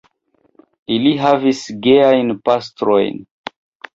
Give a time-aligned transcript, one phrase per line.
[0.93, 3.21] Ili havis geajn pastrojn.